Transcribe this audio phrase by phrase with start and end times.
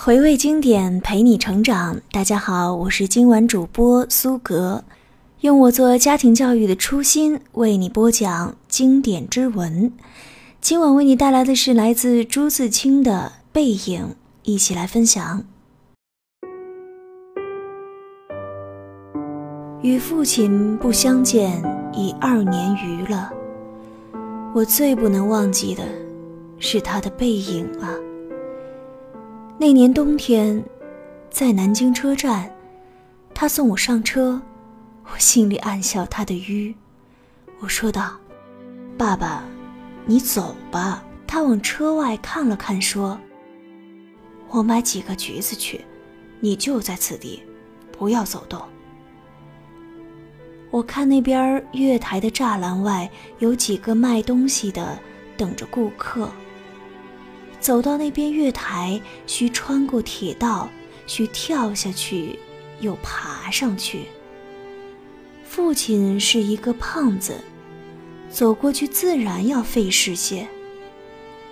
[0.00, 2.00] 回味经典，陪你成长。
[2.12, 4.84] 大家好，我是今晚主播苏格，
[5.40, 9.92] 用我做家庭教育的初心为你播讲经典之文。
[10.60, 14.02] 今晚为你带来的是来自朱自清的《背影》，
[14.44, 15.42] 一起来分享。
[19.82, 21.60] 与父亲不相见
[21.92, 23.32] 已二年余了，
[24.54, 25.82] 我最不能忘记的
[26.60, 27.90] 是他的背影啊。
[29.60, 30.64] 那年冬天，
[31.30, 32.48] 在南京车站，
[33.34, 34.40] 他送我上车，
[35.12, 36.72] 我心里暗笑他的愚。
[37.58, 38.16] 我说道
[38.96, 39.42] ：“爸爸，
[40.06, 43.18] 你走吧。”他往车外看了看，说
[44.48, 45.84] ：“我买几个橘子去，
[46.38, 47.42] 你就在此地，
[47.90, 48.62] 不要走动。”
[50.70, 54.96] 我看那边月台的栅栏外有几个卖东西的，
[55.36, 56.30] 等着顾客。
[57.60, 60.68] 走到那边月台，需穿过铁道，
[61.06, 62.38] 需跳下去，
[62.80, 64.06] 又爬上去。
[65.44, 67.34] 父亲是一个胖子，
[68.30, 70.46] 走过去自然要费事些。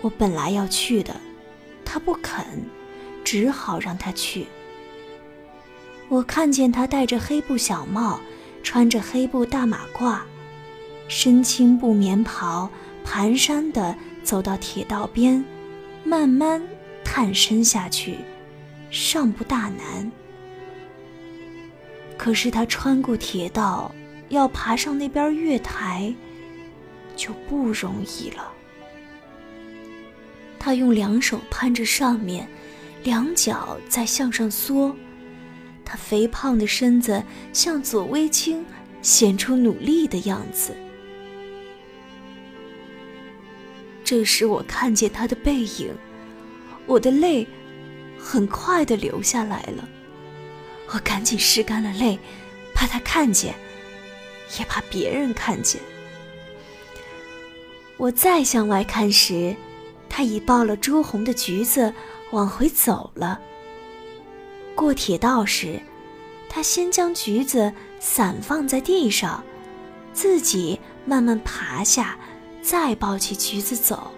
[0.00, 1.14] 我本来要去的，
[1.84, 2.44] 他不肯，
[3.22, 4.46] 只好让他去。
[6.08, 8.20] 我看见他戴着黑布小帽，
[8.62, 10.20] 穿着黑布大马褂，
[11.06, 12.70] 身青布棉袍，
[13.04, 15.44] 蹒跚地走到铁道边。
[16.04, 16.62] 慢慢
[17.04, 18.16] 探身下去，
[18.90, 20.10] 尚不大难。
[22.16, 23.94] 可是他穿过铁道，
[24.28, 26.14] 要爬上那边月台，
[27.16, 28.52] 就不容易了。
[30.58, 32.46] 他用两手攀着上面，
[33.02, 34.94] 两脚在向上缩，
[35.84, 38.64] 他肥胖的身子向左微倾，
[39.00, 40.76] 显出努力的样子。
[44.10, 45.94] 这时我看见他的背影，
[46.84, 47.46] 我的泪
[48.18, 49.88] 很快的流下来了。
[50.88, 52.18] 我赶紧拭干了泪，
[52.74, 53.54] 怕他看见，
[54.58, 55.80] 也怕别人看见。
[57.98, 59.54] 我再向外看时，
[60.08, 61.94] 他已抱了朱红的橘子
[62.32, 63.40] 往回走了。
[64.74, 65.80] 过铁道时，
[66.48, 69.44] 他先将橘子散放在地上，
[70.12, 72.18] 自己慢慢爬下。
[72.62, 74.10] 再抱起橘子走。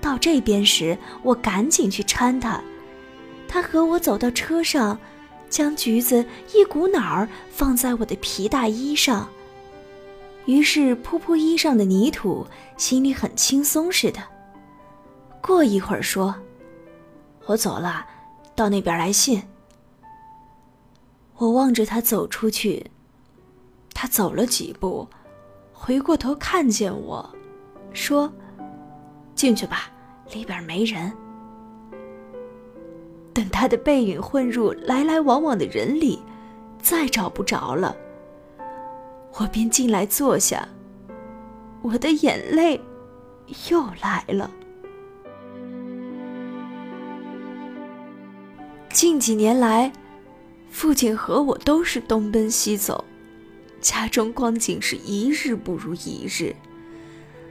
[0.00, 2.62] 到这边时，我赶紧去搀他，
[3.48, 4.98] 他和我走到车上，
[5.50, 9.28] 将橘子一股脑儿放在我的皮大衣上。
[10.46, 14.22] 于是扑扑衣上的泥土，心里很轻松似的。
[15.42, 16.34] 过一会儿说
[17.46, 18.06] ：“我走了，
[18.54, 19.42] 到那边来信。”
[21.36, 22.90] 我望着他走出去，
[23.92, 25.08] 他走了几步。
[25.80, 27.26] 回过头看见我，
[27.92, 28.30] 说
[29.36, 29.88] ：“进去吧，
[30.34, 31.10] 里边没人。”
[33.32, 36.20] 等他的背影混入来来往往的人里，
[36.82, 37.96] 再找不着了，
[39.38, 40.66] 我便进来坐下。
[41.80, 42.78] 我的眼泪
[43.70, 44.50] 又来了。
[48.90, 49.92] 近几年来，
[50.70, 53.04] 父亲和我都是东奔西走。
[53.80, 56.54] 家中光景是一日不如一日。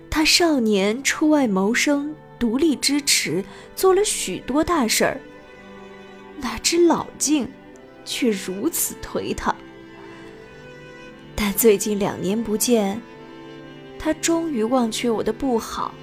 [0.09, 3.43] 他少年出外谋生，独立支持，
[3.75, 5.21] 做了许多大事儿。
[6.39, 7.47] 哪知老境，
[8.05, 9.55] 却如此颓唐。
[11.35, 12.99] 但最近两年不见，
[13.99, 15.94] 他终于忘却我的不好，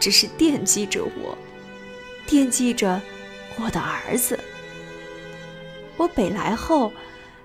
[0.00, 1.36] 只是惦记着我，
[2.26, 3.00] 惦记着
[3.60, 4.38] 我的儿子。
[5.96, 6.92] 我北来后，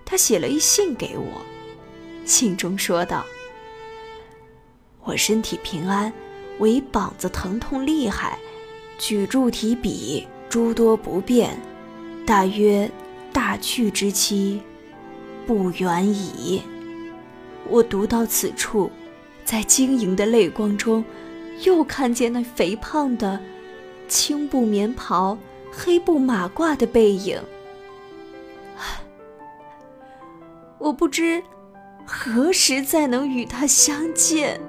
[0.06, 1.46] 他写了一信给我。
[2.30, 3.26] 信中说道
[5.04, 6.14] ：“我身体平安，
[6.60, 8.38] 唯膀子疼痛厉害，
[9.00, 11.60] 举箸提笔诸多不便，
[12.28, 12.90] 大约
[13.34, 14.62] 大去之期
[15.48, 16.62] 不远矣。”
[17.68, 18.92] 我读到此处，
[19.44, 21.04] 在晶莹的泪光中，
[21.64, 23.42] 又看见那肥胖的
[24.08, 25.36] 青布棉袍、
[25.72, 27.42] 黑布马褂的背影。
[30.78, 31.42] 我不知。
[32.12, 34.60] 何时再能与他相见？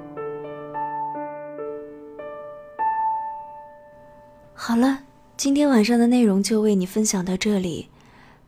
[4.55, 5.01] 好了，
[5.39, 7.89] 今天晚上的内容就为你分享到这里。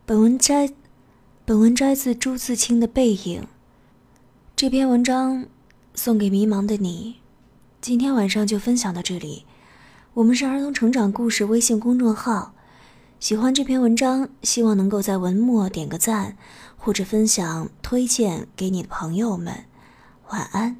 [0.05, 0.69] 本文摘，
[1.43, 3.41] 本文摘自朱自清的《背影》。
[4.55, 5.47] 这篇文章
[5.95, 7.15] 送给迷茫的你。
[7.81, 9.45] 今天晚上就分享到这里。
[10.13, 12.53] 我们是儿童成长故事微信公众号。
[13.23, 16.35] 喜欢这篇文章，希望能够在文末点个赞。
[16.75, 19.63] 或者分享、推荐给你的朋友们，
[20.27, 20.75] 晚安。